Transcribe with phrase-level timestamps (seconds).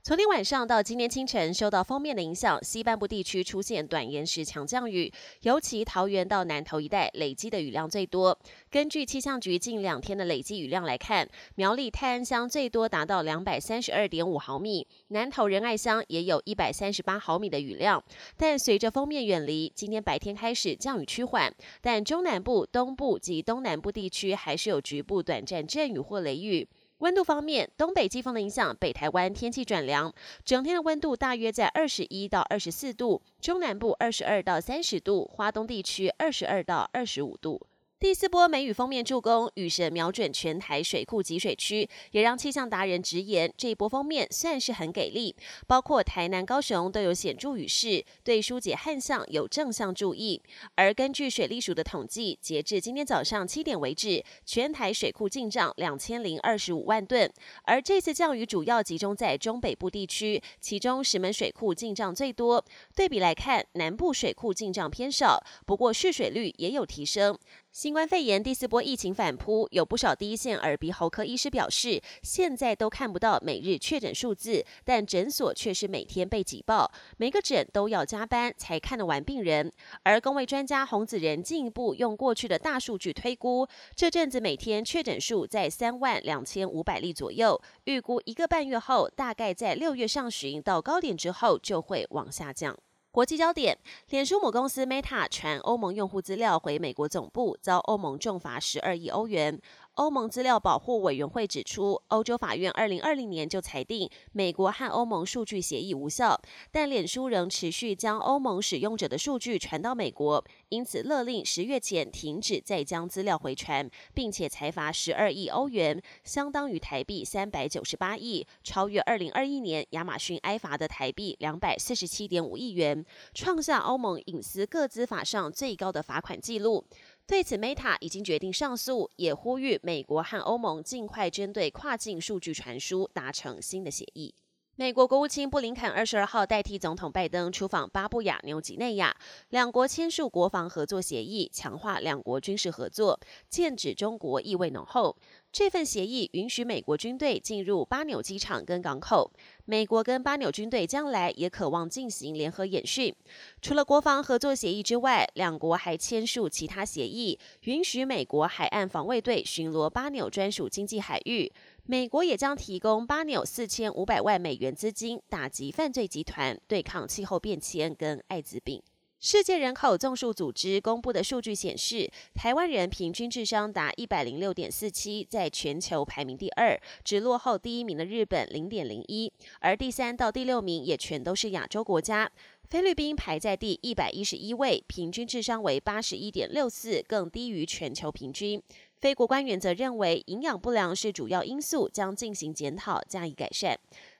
[0.00, 5.12] 昨天晚上到今天清晨，受到锋面的影响，西半部地区出现短延时强降雨，
[5.42, 8.38] 尤其桃园到南投一带累积的雨量最多。
[8.70, 18.02] 根据气象局近两天的累积雨量来看，苗栗泰安乡最多达到两百三十二点五毫米，南投仁爱乡也有一百三十八毫米的雨量。
[18.36, 26.66] 但随着锋面远离，今天白天开始降雨趋缓，但中南部、东部及东南部地区还是有局部短暂阵雨或雷雨。
[26.98, 30.12] 温度方面，东北季风的影响，北台湾天气转凉，
[30.44, 37.60] 整天的温度大约在二十一到二十四度，中南部二十二到三十度，华东地区二十二到二十五度。
[38.00, 45.34] 第四波梅雨封面助攻，雨神瞄准全台水库集水区，也让气象达人直言，这一波封面算是很给力，
[45.66, 50.40] 包括台南、高雄都有显著雨势，对疏解旱象有正向注意。
[50.76, 57.28] 而根据水利署的统计，截至今天早上七点为止，全台水库进账两千零二十五万吨。
[57.64, 62.64] 而这次降雨主要集中在中北部地区，其中石门水库进账最多。
[62.94, 67.36] 对比来看，南部水库进账偏少，不过蓄水率也有提升。
[67.78, 79.70] 新冠肺炎第四波疫情反扑，有不少第一线耳鼻喉科医师表示，现在都看不到每日确诊数字，但诊所却是每天被挤爆，每个诊都要加班才看得完病人。
[80.02, 92.76] 而工位专家洪子仁进一步用过去的大数据推估，这阵子每天确诊数在三万两千五百例左右，预估一个半月后，大概在六月上旬到高点之后就会往下降。
[93.10, 93.78] 国际焦点：
[94.10, 99.60] 脸书母公司 Meta 传欧盟用户资料回美国总部，遭欧盟重罚十二亿欧元。
[99.98, 106.40] 欧盟资料保护委员会指出，欧洲法院二零二零年就裁定美国和欧盟数据协议无效，
[106.70, 123.04] 但脸书仍持续将欧盟使用者的数据传到美国，因此勒令十月前停止再将资料回传，并且裁罚十二亿欧元，相当于台币三百九十八亿，超越二零二一年亚马逊挨罚的台币两百四十七点五亿元，
[123.34, 126.84] 创下欧盟隐私各资法上最高的罚款记录。
[127.28, 134.34] 对此，Meta 已经决定上诉，也呼吁美国和欧盟尽快针对跨境数据传输达成新的协议。
[134.76, 139.14] 美国国务卿布林肯二十二号代替总统拜登出访巴布亚纽几内亚，
[139.50, 145.14] 两国签署国防合作协议，强化两国军事合作，剑指中国意味浓厚。
[145.58, 149.28] 这份协议允许美国军队进入巴纽机场跟港口。
[149.64, 153.12] 美国跟巴纽军队将来也渴望进行联合演训。
[153.60, 161.52] 除了国防合作协议之外，两国还签署其他协议，允许美国海岸防卫队巡逻巴纽专属经济海域。
[161.86, 168.80] 美国也将提供巴纽四千五百万美元资金，打击犯罪集团，对抗气候变迁跟艾滋病。
[169.20, 182.30] 世界人口总数组织公布的数据显示，台湾人平均智商达一百零六点四七，在全球排名第二，只落后第一名的日本零点零一，而第三到第六名也全都是亚洲国家。
[182.70, 188.62] 菲律宾排在第一百一十一位，平均智商为八十一点六四，更低于全球平均。
[189.00, 193.78] 非国官员则认为，营养不良是主要因素，将进行检讨，加以改善。